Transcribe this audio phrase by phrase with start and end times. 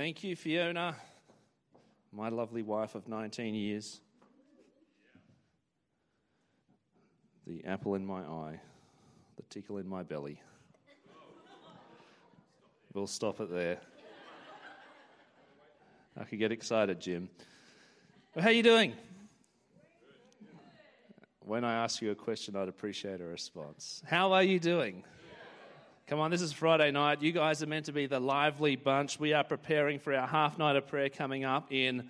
[0.00, 0.96] Thank you, Fiona,
[2.10, 4.00] my lovely wife of 19 years.
[7.46, 8.58] The apple in my eye,
[9.36, 10.40] the tickle in my belly.
[12.94, 13.76] We'll stop it there.
[16.18, 17.28] I could get excited, Jim.
[18.34, 18.94] Well, how are you doing?
[21.40, 24.02] When I ask you a question, I'd appreciate a response.
[24.06, 25.04] How are you doing?
[26.10, 27.22] Come on, this is Friday night.
[27.22, 29.20] You guys are meant to be the lively bunch.
[29.20, 32.08] We are preparing for our half night of prayer coming up in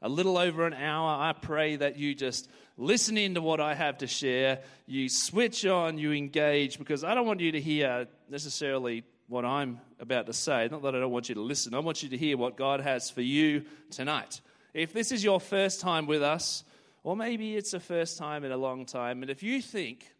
[0.00, 1.20] a little over an hour.
[1.20, 2.48] I pray that you just
[2.78, 4.60] listen in to what I have to share.
[4.86, 9.82] You switch on, you engage, because I don't want you to hear necessarily what I'm
[10.00, 10.68] about to say.
[10.70, 12.80] Not that I don't want you to listen, I want you to hear what God
[12.80, 14.40] has for you tonight.
[14.72, 16.64] If this is your first time with us,
[17.04, 20.10] or maybe it's a first time in a long time, and if you think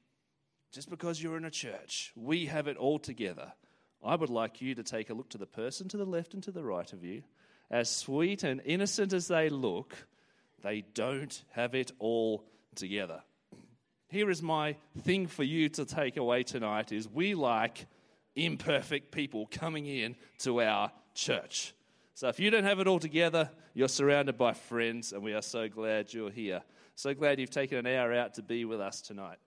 [0.73, 3.53] just because you're in a church, we have it all together.
[4.03, 6.43] I would like you to take a look to the person to the left and
[6.45, 7.23] to the right of you.
[7.71, 9.95] As sweet and innocent as they look,
[10.63, 13.23] they don't have it all together.
[14.09, 17.87] Here is my thing for you to take away tonight is we like
[18.35, 21.75] imperfect people coming in to our church.
[22.15, 25.43] So if you don't have it all together, you're surrounded by friends, and we are
[25.43, 26.63] so glad you're here.
[26.95, 29.39] So glad you've taken an hour out to be with us tonight.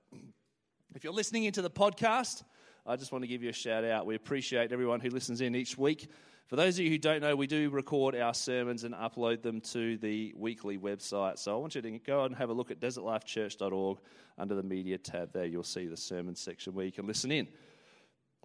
[0.95, 2.43] If you're listening into the podcast,
[2.85, 4.05] I just want to give you a shout out.
[4.05, 6.09] We appreciate everyone who listens in each week.
[6.47, 9.59] For those of you who don't know, we do record our sermons and upload them
[9.73, 11.37] to the weekly website.
[11.37, 13.97] So I want you to go and have a look at desertlifechurch.org
[14.37, 15.43] under the media tab there.
[15.43, 17.49] You'll see the sermon section where you can listen in.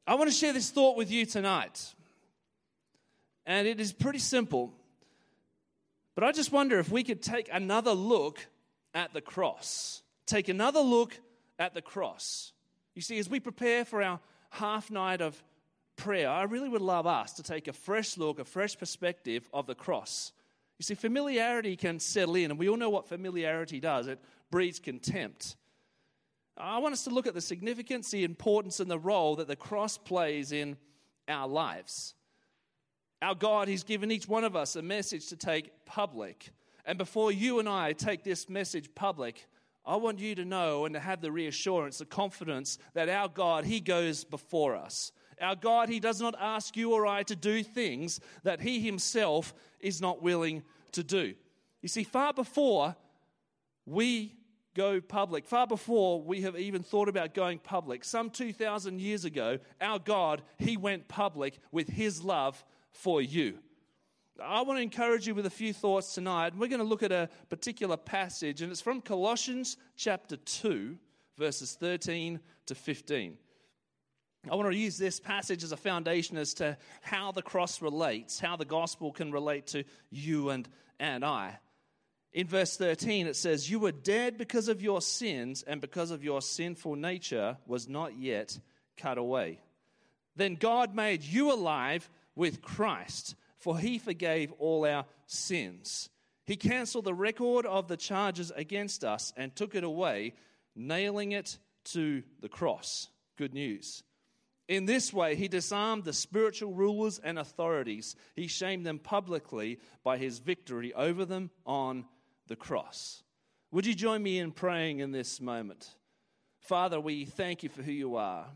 [0.05, 1.95] I want to share this thought with you tonight.
[3.47, 4.75] And it is pretty simple.
[6.17, 8.45] But I just wonder if we could take another look
[8.93, 10.03] at the cross.
[10.27, 11.17] Take another look
[11.61, 12.53] at the cross.
[12.95, 14.19] You see, as we prepare for our
[14.51, 15.41] half night of
[15.95, 19.67] prayer, I really would love us to take a fresh look, a fresh perspective of
[19.67, 20.33] the cross.
[20.79, 24.19] You see, familiarity can settle in, and we all know what familiarity does it
[24.51, 25.57] breeds contempt.
[26.57, 29.57] I want us to look at the significance, the importance, and the role that the
[29.57, 30.77] cross plays in
[31.29, 32.15] our lives.
[33.23, 36.51] Our God, He's given each one of us a message to take public.
[36.87, 39.47] And before you and I take this message public,
[39.85, 43.65] I want you to know and to have the reassurance, the confidence that our God,
[43.65, 45.13] He goes before us.
[45.41, 49.55] Our God, He does not ask you or I to do things that He Himself
[49.81, 51.35] is not willing to do.
[51.83, 52.95] You see, far before
[53.87, 54.37] we
[54.75, 59.59] go public, far before we have even thought about going public, some 2,000 years ago,
[59.81, 62.63] our God, He went public with His love
[62.93, 63.59] for you.
[64.43, 66.55] I want to encourage you with a few thoughts tonight.
[66.57, 70.97] We're going to look at a particular passage, and it's from Colossians chapter 2,
[71.37, 73.37] verses 13 to 15.
[74.51, 78.41] I want to use this passage as a foundation as to how the cross relates,
[78.41, 80.67] how the gospel can relate to you and,
[80.99, 81.59] and I.
[82.33, 86.25] In verse 13, it says, You were dead because of your sins, and because of
[86.25, 88.59] your sinful nature was not yet
[88.97, 89.61] cut away.
[90.37, 96.09] Then God made you alive with Christ for he forgave all our sins.
[96.47, 100.35] He canceled the record of the charges against us and took it away,
[100.75, 103.09] nailing it to the cross.
[103.37, 104.03] Good news.
[104.67, 108.17] In this way, he disarmed the spiritual rulers and authorities.
[108.35, 112.05] He shamed them publicly by his victory over them on
[112.47, 113.23] the cross.
[113.73, 115.89] Would you join me in praying in this moment?
[116.61, 118.47] Father, we thank you for who you are.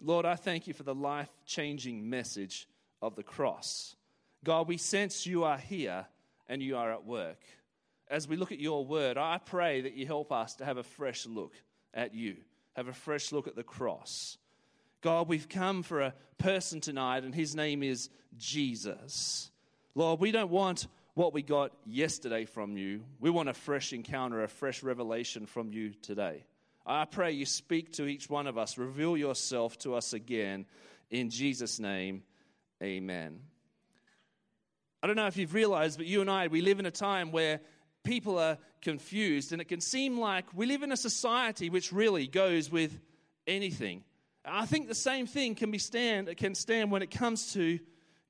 [0.00, 2.66] Lord, I thank you for the life changing message
[3.02, 3.94] of the cross.
[4.44, 6.06] God, we sense you are here
[6.48, 7.40] and you are at work.
[8.08, 10.82] As we look at your word, I pray that you help us to have a
[10.82, 11.54] fresh look
[11.94, 12.36] at you,
[12.74, 14.38] have a fresh look at the cross.
[15.00, 19.50] God, we've come for a person tonight, and his name is Jesus.
[19.94, 23.02] Lord, we don't want what we got yesterday from you.
[23.18, 26.44] We want a fresh encounter, a fresh revelation from you today.
[26.86, 30.66] I pray you speak to each one of us, reveal yourself to us again.
[31.10, 32.22] In Jesus' name,
[32.82, 33.40] amen.
[35.02, 37.32] I don't know if you've realized, but you and I, we live in a time
[37.32, 37.60] where
[38.04, 42.26] people are confused, and it can seem like we live in a society which really
[42.26, 42.98] goes with
[43.46, 44.04] anything.
[44.44, 47.78] I think the same thing can be stand can stand when it comes to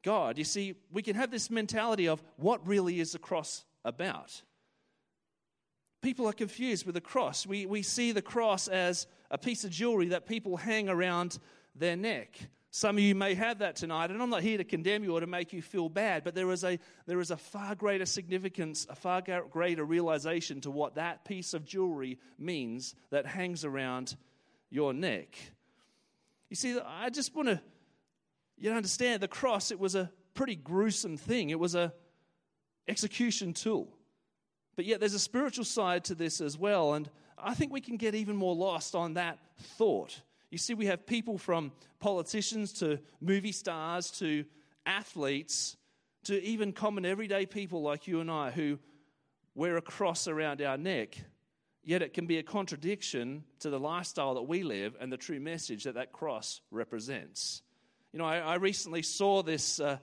[0.02, 0.38] God.
[0.38, 4.43] You see, we can have this mentality of what really is the cross about.
[6.02, 7.46] People are confused with the cross.
[7.46, 11.38] We, we see the cross as a piece of jewelry that people hang around
[11.75, 12.38] their neck.
[12.72, 15.20] Some of you may have that tonight, and I'm not here to condemn you or
[15.20, 18.87] to make you feel bad, but there is a, there is a far greater significance,
[18.88, 24.17] a far greater realization to what that piece of jewelry means that hangs around
[24.70, 25.37] your neck.
[26.49, 27.61] You see, I just want to
[28.61, 31.49] you understand the cross, it was a pretty gruesome thing.
[31.50, 31.93] It was a
[32.87, 33.88] execution tool.
[34.76, 36.94] But yet there's a spiritual side to this as well.
[36.94, 37.08] And
[37.38, 40.20] I think we can get even more lost on that thought.
[40.50, 44.44] You see, we have people from politicians to movie stars to
[44.85, 45.76] athletes
[46.25, 48.79] to even common everyday people like you and I who
[49.55, 51.19] wear a cross around our neck.
[51.82, 55.41] Yet it can be a contradiction to the lifestyle that we live and the true
[55.41, 57.62] message that that cross represents.
[58.12, 59.99] You know, I, I recently saw this uh,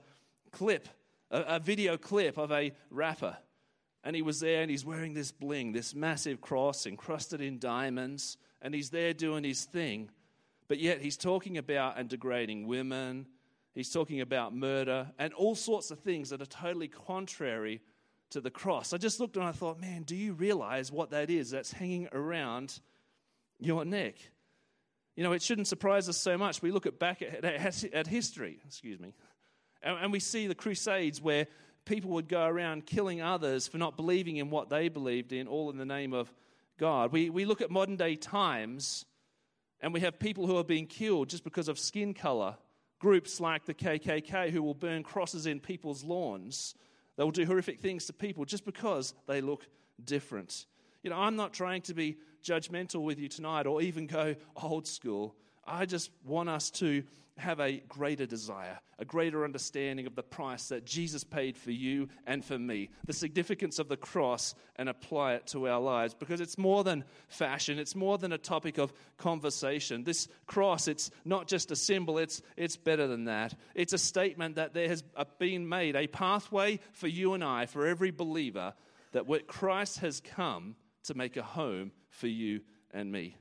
[0.50, 0.88] clip,
[1.30, 3.36] a, a video clip of a rapper
[4.02, 8.38] and he was there and he's wearing this bling, this massive cross encrusted in diamonds,
[8.62, 10.10] and he's there doing his thing.
[10.68, 13.26] But yet he's talking about and degrading women,
[13.74, 17.80] he's talking about murder, and all sorts of things that are totally contrary
[18.30, 18.92] to the cross.
[18.92, 22.08] I just looked and I thought, man, do you realize what that is that's hanging
[22.12, 22.78] around
[23.58, 24.16] your neck?
[25.16, 26.60] You know, it shouldn't surprise us so much.
[26.60, 29.14] We look at back at, at, at history, excuse me,
[29.82, 31.46] and, and we see the Crusades where
[31.86, 35.70] people would go around killing others for not believing in what they believed in, all
[35.70, 36.30] in the name of
[36.78, 37.10] God.
[37.12, 39.06] We, we look at modern day times
[39.80, 42.56] and we have people who are being killed just because of skin color.
[42.98, 46.74] Groups like the KKK who will burn crosses in people's lawns.
[47.16, 49.66] They will do horrific things to people just because they look
[50.04, 50.66] different.
[51.02, 54.86] You know, I'm not trying to be judgmental with you tonight or even go old
[54.86, 55.36] school.
[55.68, 57.04] I just want us to
[57.36, 62.08] have a greater desire, a greater understanding of the price that Jesus paid for you
[62.26, 66.40] and for me, the significance of the cross, and apply it to our lives because
[66.40, 70.04] it's more than fashion, it's more than a topic of conversation.
[70.04, 73.54] This cross, it's not just a symbol, it's, it's better than that.
[73.74, 77.66] It's a statement that there has uh, been made a pathway for you and I,
[77.66, 78.74] for every believer,
[79.12, 80.74] that Christ has come
[81.04, 82.60] to make a home for you
[82.90, 83.36] and me.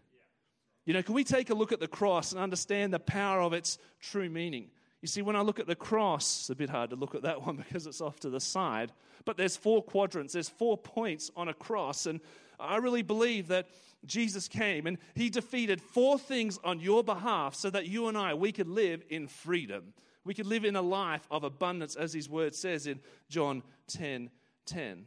[0.88, 3.52] You know, can we take a look at the cross and understand the power of
[3.52, 4.70] its true meaning?
[5.02, 7.24] You see, when I look at the cross, it's a bit hard to look at
[7.24, 8.94] that one because it's off to the side,
[9.26, 12.22] but there's four quadrants, there's four points on a cross, and
[12.58, 13.68] I really believe that
[14.06, 18.34] Jesus came and he defeated four things on your behalf so that you and I,
[18.34, 19.94] we could live in freedom.
[20.24, 24.30] We could live in a life of abundance, as his word says in John 10
[24.66, 25.06] 10.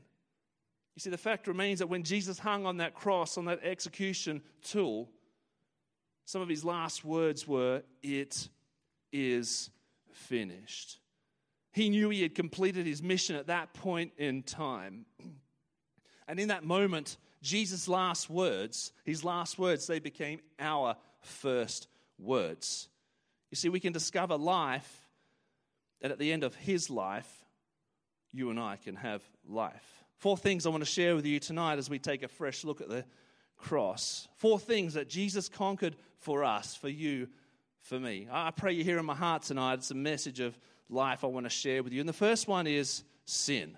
[0.95, 4.43] You see, the fact remains that when Jesus hung on that cross, on that execution
[4.63, 5.09] tool,
[6.25, 8.49] some of his last words were, It
[9.13, 9.71] is
[10.13, 10.99] finished.
[11.73, 15.07] He knew he had completed his mission at that point in time.
[16.27, 21.89] And in that moment, Jesus' last words, his last words, they became our first
[22.19, 22.89] words.
[23.51, 25.09] You see, we can discover life,
[26.03, 27.45] and at the end of his life,
[28.33, 30.05] you and I can have life.
[30.19, 32.81] Four things I want to share with you tonight as we take a fresh look
[32.81, 33.05] at the
[33.61, 34.29] cross.
[34.37, 37.29] Four things that Jesus conquered for us, for you,
[37.83, 38.29] for me.
[38.31, 39.75] I pray you hear in my heart tonight.
[39.75, 40.59] It's a message of
[40.89, 42.01] life I want to share with you.
[42.01, 43.77] And the first one is sin.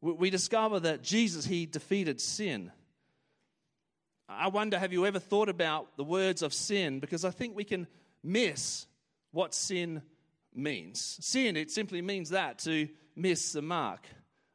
[0.00, 2.72] We discover that Jesus, he defeated sin.
[4.28, 7.00] I wonder, have you ever thought about the words of sin?
[7.00, 7.86] Because I think we can
[8.22, 8.86] miss
[9.32, 10.02] what sin
[10.54, 11.18] means.
[11.20, 14.06] Sin, it simply means that, to miss the mark.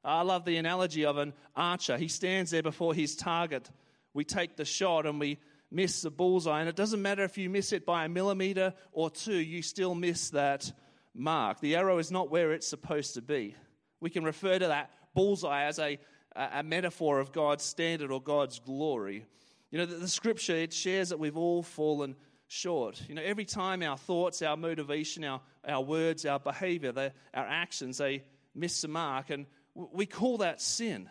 [0.04, 1.98] I love the analogy of an archer.
[1.98, 3.70] He stands there before his target
[4.16, 5.38] we take the shot and we
[5.70, 6.62] miss the bullseye.
[6.62, 9.94] And it doesn't matter if you miss it by a millimeter or two, you still
[9.94, 10.72] miss that
[11.14, 11.60] mark.
[11.60, 13.56] The arrow is not where it's supposed to be.
[14.00, 16.00] We can refer to that bullseye as a,
[16.36, 19.26] a metaphor of God's standard or God's glory.
[19.70, 22.16] You know, the, the scripture, it shares that we've all fallen
[22.48, 23.04] short.
[23.10, 26.94] You know, every time our thoughts, our motivation, our, our words, our behavior,
[27.34, 28.24] our actions, they
[28.54, 31.10] miss the mark, and we call that sin.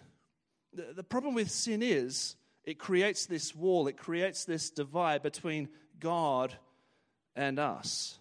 [0.73, 5.69] The, the problem with sin is it creates this wall, it creates this divide between
[6.01, 6.55] God
[7.37, 8.19] and us.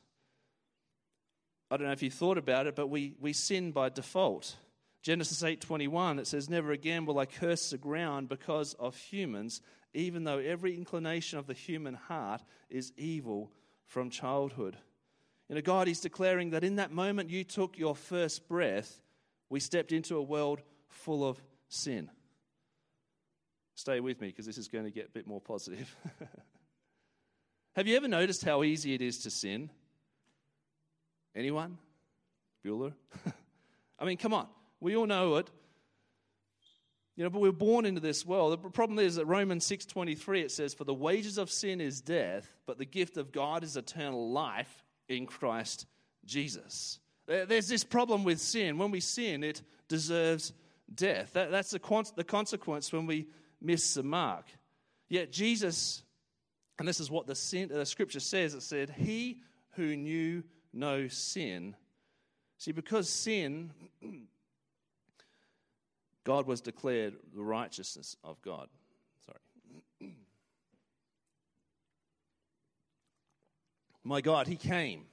[1.71, 4.55] I don't know if you thought about it, but we, we sin by default.
[5.01, 9.61] Genesis 8:21 it says never again will I curse the ground because of humans
[9.93, 13.51] even though every inclination of the human heart is evil
[13.85, 14.77] from childhood.
[15.49, 19.01] You know God is declaring that in that moment you took your first breath
[19.49, 22.09] we stepped into a world full of sin.
[23.75, 25.95] Stay with me because this is going to get a bit more positive.
[27.75, 29.69] Have you ever noticed how easy it is to sin?
[31.35, 31.77] Anyone?
[32.63, 32.93] Bueller?
[33.99, 34.47] I mean, come on.
[34.79, 35.49] We all know it.
[37.15, 38.53] You know, but we're born into this world.
[38.53, 42.51] The problem is that Romans 6:23 it says for the wages of sin is death,
[42.65, 45.85] but the gift of God is eternal life in Christ
[46.25, 46.99] Jesus.
[47.25, 48.77] There's this problem with sin.
[48.77, 50.53] When we sin, it deserves
[50.93, 51.33] death.
[51.33, 53.27] That, that's the, con- the consequence when we
[53.63, 54.45] miss the mark.
[55.09, 56.03] Yet Jesus,
[56.77, 59.39] and this is what the, the scripture says it said, He
[59.71, 60.43] who knew
[60.73, 61.75] no sin
[62.63, 63.71] See, because sin,
[66.23, 68.69] God was declared the righteousness of God.
[69.25, 69.39] Sorry.
[74.05, 75.03] My God, He came.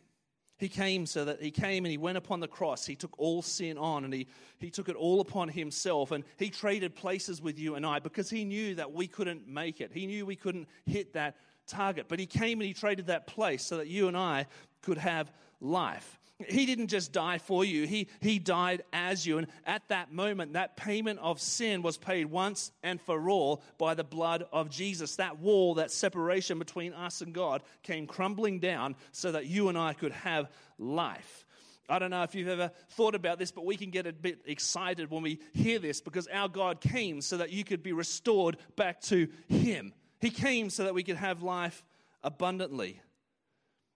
[0.61, 2.85] He came so that He came and He went upon the cross.
[2.85, 6.12] He took all sin on and He, he took it all upon Himself.
[6.12, 9.81] And He traded places with you and I because He knew that we couldn't make
[9.81, 9.90] it.
[9.93, 11.37] He knew we couldn't hit that
[11.67, 12.07] target.
[12.09, 14.47] But He came and He traded that place so that you and I
[14.83, 16.19] could have life.
[16.49, 19.38] He didn't just die for you, he, he died as you.
[19.38, 23.94] And at that moment, that payment of sin was paid once and for all by
[23.94, 25.16] the blood of Jesus.
[25.16, 29.76] That wall, that separation between us and God came crumbling down so that you and
[29.76, 31.44] I could have life.
[31.88, 34.42] I don't know if you've ever thought about this, but we can get a bit
[34.47, 38.56] excited when we hear this because our God came so that you could be restored
[38.76, 39.92] back to Him.
[40.20, 41.82] He came so that we could have life
[42.23, 43.00] abundantly.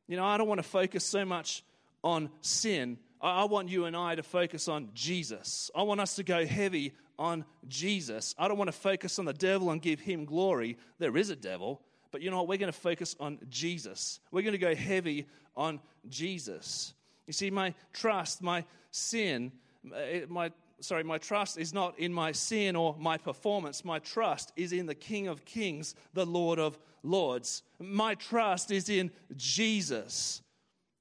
[0.08, 1.62] You know, I don't want to focus so much
[2.04, 2.98] on sin.
[3.20, 5.70] I want you and I to focus on Jesus.
[5.74, 8.34] I want us to go heavy on Jesus.
[8.38, 10.76] I don't want to focus on the devil and give him glory.
[10.98, 11.80] There is a devil,
[12.12, 12.48] but you know what?
[12.48, 14.20] We're going to focus on Jesus.
[14.30, 16.92] We're going to go heavy on Jesus.
[17.26, 19.52] You see, my trust, my sin,
[19.94, 23.84] eh, my sorry, my trust is not in my sin or my performance.
[23.84, 27.62] My trust is in the King of Kings, the Lord of Lords.
[27.80, 30.42] My trust is in Jesus.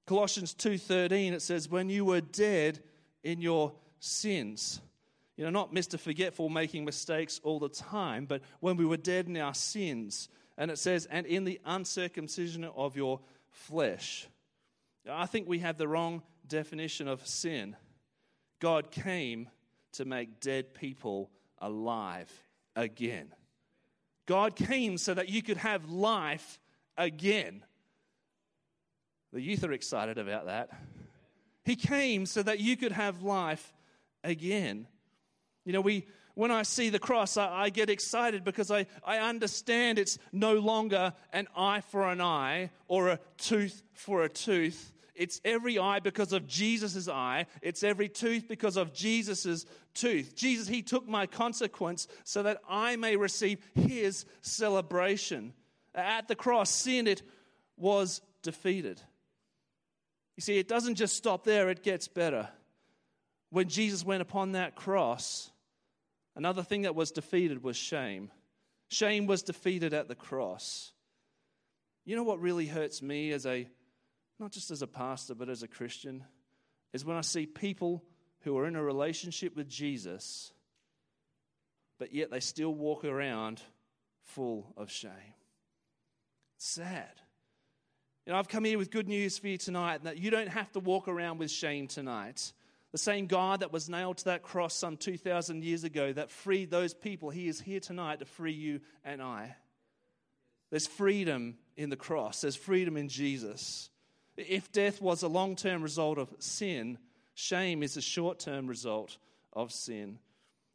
[0.06, 2.84] Colossians 2:13 it says when you were dead
[3.24, 4.82] in your sins.
[5.38, 6.00] You know, not Mr.
[6.00, 10.30] Forgetful making mistakes all the time, but when we were dead in our sins.
[10.58, 13.20] And it says, and in the uncircumcision of your
[13.50, 14.28] flesh.
[15.10, 17.76] I think we have the wrong definition of sin.
[18.60, 19.50] God came
[19.94, 22.32] to make dead people alive
[22.76, 23.34] again.
[24.26, 26.60] God came so that you could have life
[26.98, 27.64] again.
[29.34, 30.70] The youth are excited about that.
[31.66, 33.74] He came so that you could have life
[34.24, 34.88] again.
[35.66, 39.20] You know, we when I see the cross, I, I, get excited because I, I
[39.20, 44.92] understand it's no longer an eye for an eye or a tooth for a tooth.
[45.14, 47.46] It's every eye because of Jesus' eye.
[47.62, 50.36] It's every tooth because of Jesus' tooth.
[50.36, 55.54] Jesus, He took my consequence so that I may receive His celebration.
[55.94, 57.22] At the cross, sin, it
[57.78, 59.00] was defeated.
[60.36, 62.50] You see, it doesn't just stop there, it gets better.
[63.50, 65.52] When Jesus went upon that cross,
[66.36, 68.32] another thing that was defeated was shame.
[68.88, 70.92] Shame was defeated at the cross.
[72.06, 73.68] You know what really hurts me as a,
[74.40, 76.24] not just as a pastor, but as a Christian,
[76.94, 78.04] is when I see people
[78.42, 80.52] who are in a relationship with Jesus,
[82.00, 83.62] but yet they still walk around
[84.24, 85.36] full of shame.
[86.58, 87.22] Sad.
[88.26, 90.72] You know, I've come here with good news for you tonight that you don't have
[90.74, 92.54] to walk around with shame tonight.
[92.94, 96.72] The same God that was nailed to that cross some 2,000 years ago that freed
[96.72, 99.58] those people, He is here tonight to free you and I.
[100.70, 103.90] There's freedom in the cross, there's freedom in Jesus.
[104.38, 107.00] If death was a long term result of sin,
[107.34, 109.18] shame is a short term result
[109.52, 110.20] of sin.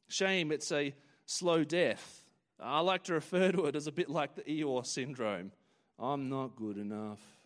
[0.09, 2.25] Shame, it's a slow death.
[2.61, 5.53] I like to refer to it as a bit like the Eeyore syndrome.
[5.99, 7.38] I'm not good enough.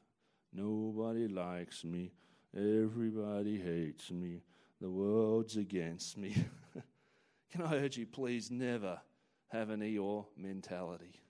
[0.53, 2.13] Nobody likes me.
[2.55, 4.43] Everybody hates me.
[4.81, 6.35] The world's against me.
[7.51, 9.01] Can I urge you, please never
[9.49, 11.21] have an Eeyore mentality?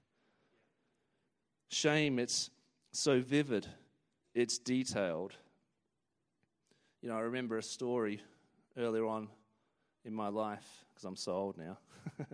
[1.69, 2.51] Shame, it's
[2.93, 3.67] so vivid,
[4.35, 5.35] it's detailed.
[7.01, 8.21] You know, I remember a story
[8.77, 9.29] earlier on
[10.05, 11.79] in my life, because I'm so old now.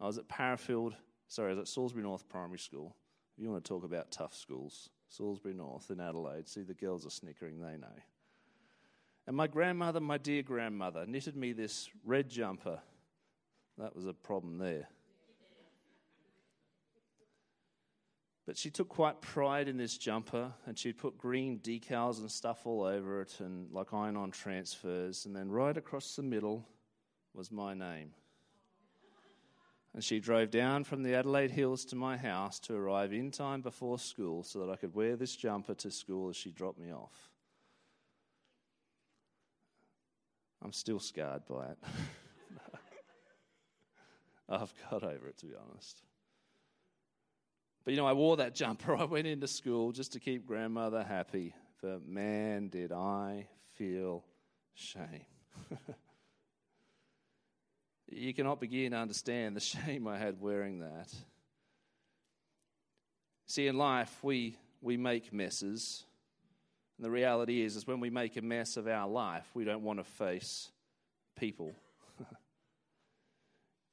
[0.00, 0.94] I was at Parafield,
[1.28, 2.94] sorry, I was at Salisbury North Primary School.
[3.36, 6.48] If you want to talk about tough schools, Salisbury North in Adelaide.
[6.48, 7.86] See, the girls are snickering, they know.
[9.26, 12.80] And my grandmother, my dear grandmother, knitted me this red jumper.
[13.78, 14.88] That was a problem there.
[18.46, 22.64] But she took quite pride in this jumper, and she'd put green decals and stuff
[22.64, 25.26] all over it, and like iron on transfers.
[25.26, 26.64] And then right across the middle
[27.34, 28.12] was my name.
[29.96, 33.62] And she drove down from the Adelaide Hills to my house to arrive in time
[33.62, 36.92] before school so that I could wear this jumper to school as she dropped me
[36.92, 37.30] off.
[40.62, 41.78] I'm still scarred by it.
[44.50, 46.02] I've got over it, to be honest.
[47.82, 48.94] But you know, I wore that jumper.
[48.98, 51.54] I went into school just to keep grandmother happy.
[51.80, 53.48] But man, did I
[53.78, 54.24] feel
[54.74, 55.24] shame.
[58.16, 61.12] You cannot begin to understand the shame I had wearing that.
[63.46, 66.02] See, in life, we, we make messes.
[66.96, 69.82] And the reality is, is when we make a mess of our life, we don't
[69.82, 70.70] want to face
[71.38, 71.72] people.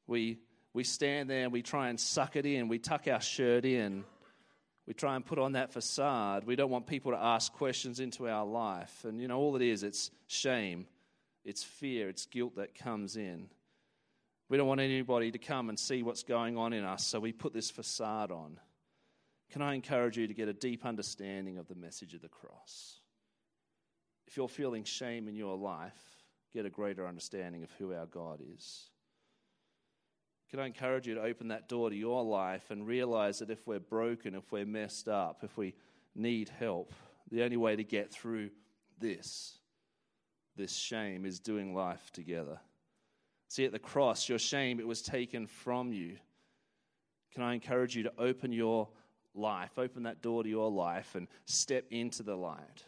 [0.08, 0.40] we,
[0.74, 2.70] we stand there and we try and suck it in.
[2.70, 4.06] We tuck our shirt in.
[4.88, 6.46] We try and put on that facade.
[6.46, 9.04] We don't want people to ask questions into our life.
[9.04, 10.88] And, you know, all it is, it's shame,
[11.44, 13.50] it's fear, it's guilt that comes in.
[14.54, 17.32] We don't want anybody to come and see what's going on in us, so we
[17.32, 18.60] put this facade on.
[19.52, 23.00] Can I encourage you to get a deep understanding of the message of the cross?
[24.28, 25.98] If you're feeling shame in your life,
[26.54, 28.92] get a greater understanding of who our God is.
[30.52, 33.66] Can I encourage you to open that door to your life and realize that if
[33.66, 35.74] we're broken, if we're messed up, if we
[36.14, 36.94] need help,
[37.32, 38.52] the only way to get through
[39.00, 39.58] this,
[40.56, 42.60] this shame, is doing life together.
[43.54, 46.18] See, at the cross, your shame, it was taken from you.
[47.36, 48.90] Can I encourage you to open your
[49.36, 52.84] life, open that door to your life, and step into the light.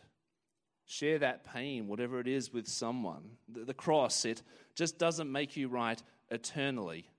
[0.88, 3.30] Share that pain, whatever it is, with someone.
[3.48, 4.42] The, cross, it
[4.74, 7.12] just doesn't make you right eternally.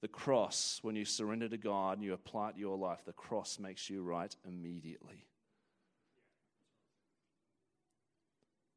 [0.00, 3.12] The cross, when you surrender to God and you apply it to your life, the
[3.12, 5.26] cross makes you right immediately.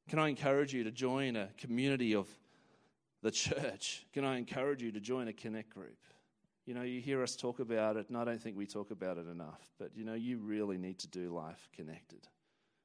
[0.09, 2.27] Can I encourage you to join a community of
[3.21, 4.05] the church?
[4.13, 5.97] Can I encourage you to join a connect group?
[6.65, 9.17] You know, you hear us talk about it, and I don't think we talk about
[9.17, 12.27] it enough, but you know, you really need to do life connected.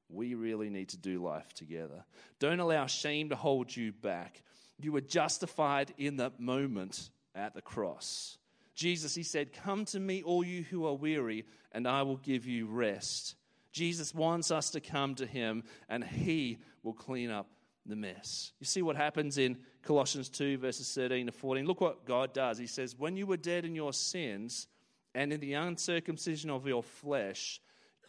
[0.08, 2.04] We really need to do life together.
[2.38, 4.42] Don't allow shame to hold you back.
[4.78, 8.38] You were justified in that moment at the cross.
[8.74, 12.46] Jesus, he said, Come to me, all you who are weary, and I will give
[12.46, 13.34] you rest.
[13.72, 17.48] Jesus wants us to come to him, and he will clean up
[17.88, 18.52] the mess.
[18.60, 21.66] You see what happens in Colossians 2, verses 13 to 14.
[21.66, 22.58] Look what God does.
[22.58, 24.66] He says, When you were dead in your sins
[25.14, 27.60] and in the uncircumcision of your flesh,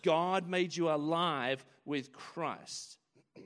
[0.03, 2.97] God made you alive with Christ.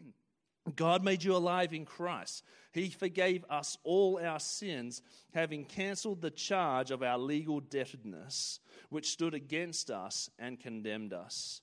[0.75, 2.43] God made you alive in Christ.
[2.71, 5.01] He forgave us all our sins,
[5.33, 11.61] having cancelled the charge of our legal debtedness, which stood against us and condemned us.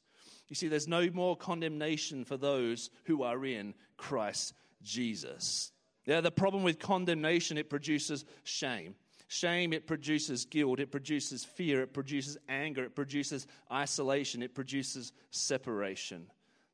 [0.48, 5.72] You see, there's no more condemnation for those who are in Christ Jesus.
[6.06, 8.94] Yeah, the problem with condemnation, it produces shame.
[9.30, 15.12] Shame, it produces guilt, it produces fear, it produces anger, it produces isolation, it produces
[15.30, 16.26] separation.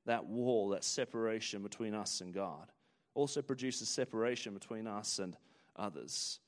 [0.06, 2.70] That wall, that separation between us and God,
[3.14, 5.36] also produces separation between us and
[5.74, 6.38] others.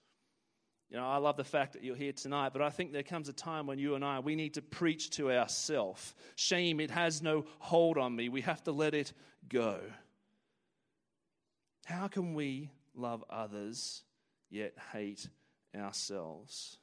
[0.91, 3.29] You know, I love the fact that you're here tonight, but I think there comes
[3.29, 6.15] a time when you and I, we need to preach to ourselves.
[6.37, 8.29] Shame, it has no hold on me.
[8.29, 9.13] We have to let it
[9.49, 9.81] go.
[11.87, 14.03] How can we love others
[14.49, 15.29] yet hate
[15.77, 16.79] ourselves?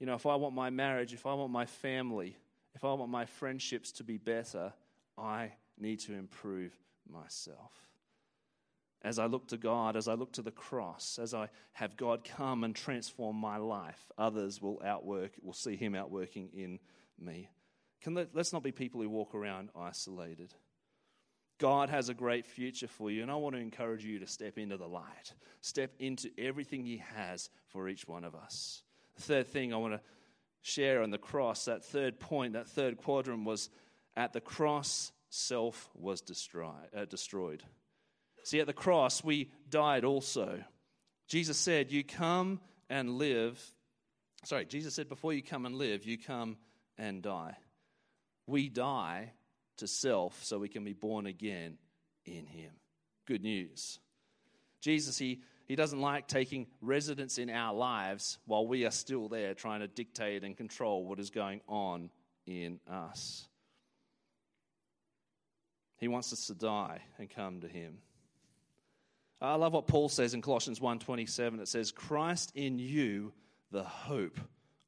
[0.00, 2.36] You know, if I want my marriage, if I want my family,
[2.74, 4.72] if I want my friendships to be better,
[5.16, 6.72] I need to improve
[7.08, 7.83] myself
[9.04, 12.24] as I look to God, as I look to the cross, as I have God
[12.24, 16.78] come and transform my life, others will outwork, will see Him outworking in
[17.20, 17.50] me.
[18.00, 20.54] Can let, let's not be people who walk around isolated.
[21.58, 24.56] God has a great future for you, and I want to encourage you to step
[24.56, 25.34] into the light.
[25.60, 28.82] Step into everything He has for each one of us.
[29.16, 30.00] The third thing I want to
[30.62, 33.68] share on the cross, that third point, that third quadrant was
[34.16, 37.62] at the cross, self was destroy, uh, destroyed.
[38.44, 40.62] See, at the cross, we died also.
[41.26, 43.60] Jesus said, You come and live.
[44.44, 46.58] Sorry, Jesus said, Before you come and live, you come
[46.98, 47.56] and die.
[48.46, 49.32] We die
[49.78, 51.78] to self so we can be born again
[52.26, 52.70] in Him.
[53.26, 53.98] Good news.
[54.82, 59.54] Jesus, He, he doesn't like taking residence in our lives while we are still there
[59.54, 62.10] trying to dictate and control what is going on
[62.46, 63.48] in us.
[65.96, 68.00] He wants us to die and come to Him.
[69.40, 71.60] I love what Paul says in Colossians 1:27.
[71.60, 73.32] It says, "Christ in you,
[73.70, 74.38] the hope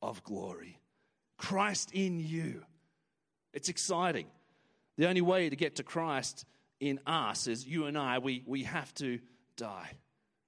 [0.01, 0.81] of glory."
[1.37, 2.65] Christ in you.
[3.53, 4.27] It's exciting.
[4.97, 6.47] The only way to get to Christ
[6.81, 9.21] in us is you and I, we, we have to
[9.57, 9.91] die.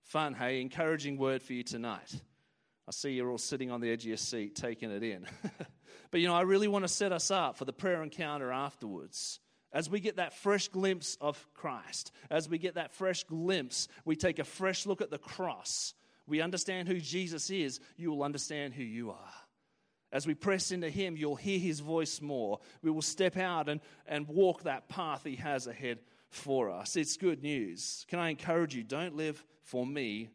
[0.04, 0.60] Fun, hey?
[0.60, 2.14] Encouraging word for you tonight.
[2.86, 5.26] I see you're all sitting on the edge of your seat taking it in.
[6.10, 9.40] but you know, I really want to set us up for the prayer encounter afterwards.
[9.72, 14.16] As we get that fresh glimpse of Christ, as we get that fresh glimpse, we
[14.16, 15.94] take a fresh look at the cross.
[16.26, 19.34] We understand who Jesus is, you will understand who you are.
[20.10, 22.60] As we press into Him, you'll hear His voice more.
[22.82, 25.98] We will step out and, and walk that path He has ahead
[26.30, 26.96] for us.
[26.96, 28.06] It's good news.
[28.08, 28.84] Can I encourage you?
[28.84, 30.30] Don't live for me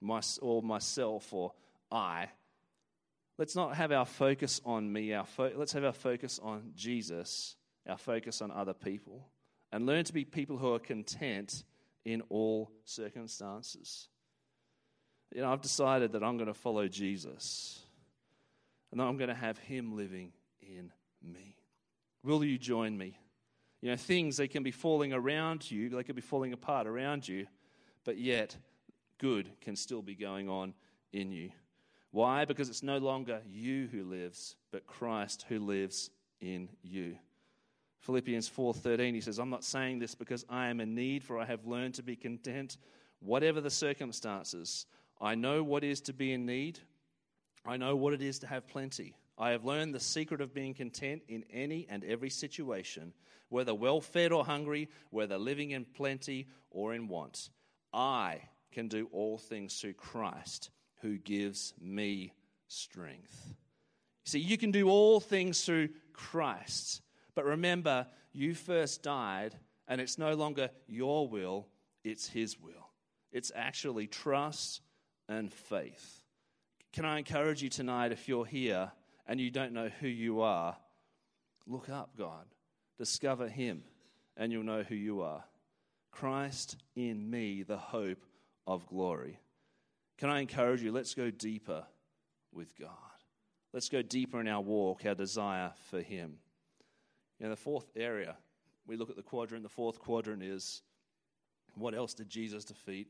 [0.00, 1.52] my, or myself or
[1.92, 2.28] I.
[3.38, 5.12] Let's not have our focus on me.
[5.12, 7.56] Our fo- let's have our focus on Jesus
[7.88, 9.28] our focus on other people.
[9.72, 11.64] and learn to be people who are content
[12.04, 14.08] in all circumstances.
[15.34, 17.80] You know, I've decided that I'm going to follow Jesus
[18.92, 21.56] and I'm going to have Him living in me.
[22.22, 23.18] Will you join me?
[23.82, 27.26] You know, things, they can be falling around you, they can be falling apart around
[27.26, 27.46] you,
[28.04, 28.56] but yet
[29.18, 30.72] good can still be going on
[31.12, 31.50] in you.
[32.12, 32.44] Why?
[32.44, 37.16] Because it's no longer you who lives, but Christ who lives in you.
[38.04, 41.46] Philippians 4:13 he says, "I'm not saying this because I am in need, for I
[41.46, 42.76] have learned to be content
[43.20, 44.84] whatever the circumstances.
[45.18, 46.78] I know what is to be in need.
[47.64, 49.16] I know what it is to have plenty.
[49.38, 53.14] I have learned the secret of being content in any and every situation,
[53.48, 57.48] whether well fed or hungry, whether living in plenty or in want.
[57.90, 60.68] I can do all things through Christ
[61.00, 62.34] who gives me
[62.68, 63.54] strength.
[64.24, 67.00] See, you can do all things through Christ.
[67.34, 69.56] But remember, you first died,
[69.88, 71.68] and it's no longer your will,
[72.04, 72.90] it's His will.
[73.32, 74.80] It's actually trust
[75.28, 76.22] and faith.
[76.92, 78.92] Can I encourage you tonight, if you're here
[79.26, 80.76] and you don't know who you are,
[81.66, 82.46] look up God,
[82.98, 83.82] discover Him,
[84.36, 85.44] and you'll know who you are.
[86.12, 88.24] Christ in me, the hope
[88.66, 89.40] of glory.
[90.18, 90.92] Can I encourage you?
[90.92, 91.84] Let's go deeper
[92.52, 92.90] with God.
[93.72, 96.38] Let's go deeper in our walk, our desire for Him.
[97.40, 98.36] Know, the fourth area,
[98.86, 100.82] we look at the quadrant, the fourth quadrant is
[101.74, 103.08] what else did Jesus defeat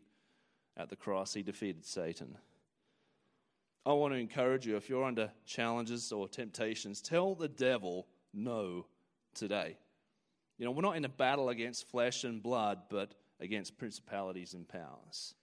[0.77, 1.35] at the cross?
[1.35, 2.37] He defeated Satan.
[3.87, 8.87] I want to encourage you if you're under challenges or temptations, tell the devil no
[9.35, 9.77] today.
[10.59, 14.67] You know, we're not in a battle against flesh and blood, but against principalities and
[14.67, 15.35] powers.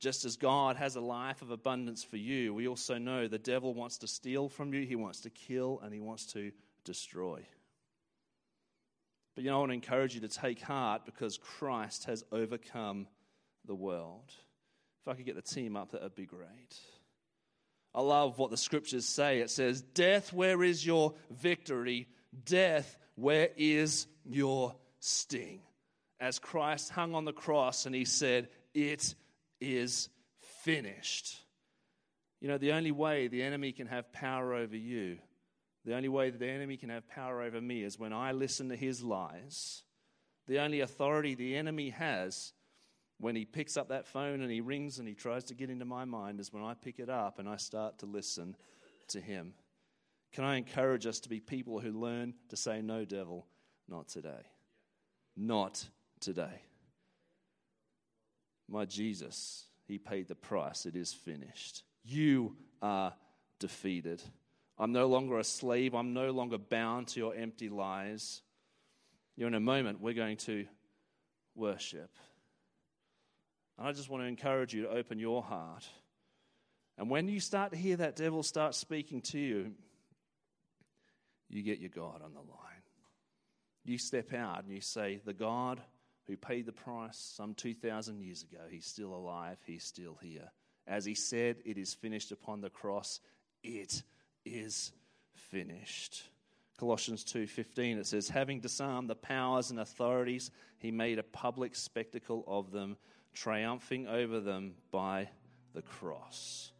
[0.00, 3.74] Just as God has a life of abundance for you, we also know the devil
[3.74, 6.50] wants to steal from you, he wants to kill, and he wants to
[6.84, 7.44] destroy.
[9.34, 13.06] But you know, I want to encourage you to take heart because Christ has overcome
[13.66, 14.32] the world.
[15.02, 16.78] If I could get the team up, that would be great.
[17.94, 19.40] I love what the scriptures say.
[19.40, 22.08] It says, Death, where is your victory?
[22.44, 25.60] Death, where is your sting?
[26.20, 29.14] As Christ hung on the cross and he said, It
[29.60, 30.08] is
[30.62, 31.38] finished.
[32.40, 35.18] You know, the only way the enemy can have power over you,
[35.84, 38.70] the only way that the enemy can have power over me is when I listen
[38.70, 39.82] to his lies.
[40.46, 42.52] The only authority the enemy has
[43.18, 45.84] when he picks up that phone and he rings and he tries to get into
[45.84, 48.56] my mind is when I pick it up and I start to listen
[49.08, 49.54] to him.
[50.32, 53.46] Can I encourage us to be people who learn to say, No, devil,
[53.88, 54.42] not today?
[55.36, 55.86] Not
[56.20, 56.62] today.
[58.68, 60.86] My Jesus, he paid the price.
[60.86, 61.84] It is finished.
[62.02, 63.14] You are
[63.60, 64.22] defeated.
[64.78, 65.94] I'm no longer a slave.
[65.94, 68.42] I'm no longer bound to your empty lies.
[69.36, 70.66] You know, in a moment, we're going to
[71.54, 72.10] worship.
[73.78, 75.84] And I just want to encourage you to open your heart.
[76.96, 79.72] And when you start to hear that devil start speaking to you,
[81.48, 82.82] you get your God on the line.
[83.84, 85.80] You step out and you say, The God
[86.26, 90.50] who paid the price some 2,000 years ago, he's still alive, he's still here.
[90.86, 93.20] As he said, it is finished upon the cross.
[93.62, 94.02] It
[94.44, 94.92] is
[95.34, 96.24] finished.
[96.78, 102.44] Colossians 2:15 it says having disarmed the powers and authorities he made a public spectacle
[102.46, 102.96] of them
[103.32, 105.28] triumphing over them by
[105.72, 106.72] the cross.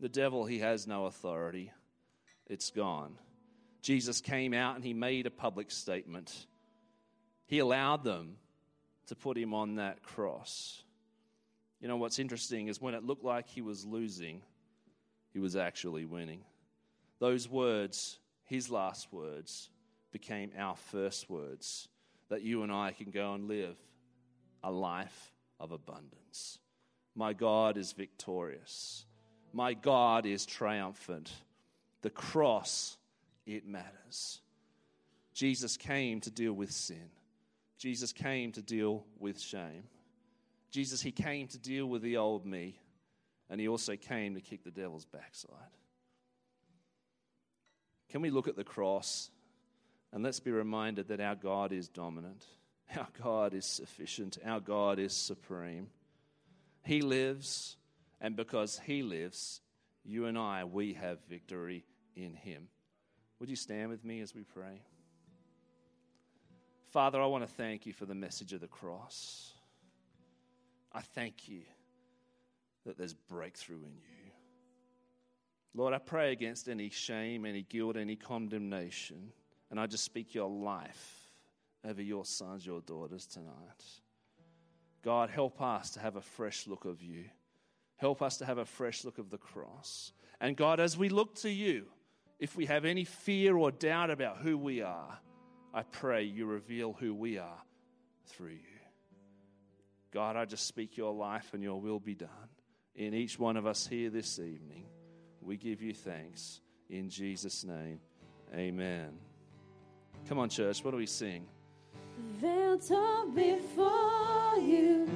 [0.00, 1.72] The devil, he has no authority,
[2.46, 3.18] it's gone.
[3.80, 6.46] Jesus came out and he made a public statement.
[7.46, 8.36] He allowed them
[9.06, 10.82] to put him on that cross.
[11.80, 14.42] You know what's interesting is when it looked like he was losing,
[15.32, 16.44] he was actually winning.
[17.22, 19.70] Those words, his last words,
[20.10, 21.86] became our first words
[22.30, 23.76] that you and I can go and live
[24.64, 25.30] a life
[25.60, 26.58] of abundance.
[27.14, 29.06] My God is victorious.
[29.52, 31.30] My God is triumphant.
[32.00, 32.96] The cross,
[33.46, 34.40] it matters.
[35.32, 37.08] Jesus came to deal with sin.
[37.78, 39.84] Jesus came to deal with shame.
[40.72, 42.80] Jesus, He came to deal with the old me,
[43.48, 45.70] and He also came to kick the devil's backside.
[48.12, 49.30] Can we look at the cross
[50.12, 52.44] and let's be reminded that our God is dominant?
[52.96, 54.36] Our God is sufficient.
[54.44, 55.88] Our God is supreme.
[56.84, 57.78] He lives,
[58.20, 59.62] and because He lives,
[60.04, 62.68] you and I, we have victory in Him.
[63.38, 64.82] Would you stand with me as we pray?
[66.92, 69.54] Father, I want to thank you for the message of the cross.
[70.92, 71.62] I thank you
[72.84, 74.32] that there's breakthrough in you.
[75.74, 79.32] Lord, I pray against any shame, any guilt, any condemnation,
[79.70, 81.28] and I just speak your life
[81.84, 83.82] over your sons, your daughters tonight.
[85.02, 87.24] God, help us to have a fresh look of you.
[87.96, 90.12] Help us to have a fresh look of the cross.
[90.40, 91.86] And God, as we look to you,
[92.38, 95.18] if we have any fear or doubt about who we are,
[95.72, 97.62] I pray you reveal who we are
[98.26, 98.58] through you.
[100.12, 102.28] God, I just speak your life and your will be done
[102.94, 104.84] in each one of us here this evening.
[105.44, 106.60] We give you thanks.
[106.88, 107.98] In Jesus' name,
[108.54, 109.10] amen.
[110.28, 111.46] Come on, church, what do we sing?
[112.40, 115.08] Veil tall before you,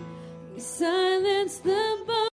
[0.57, 1.99] silence the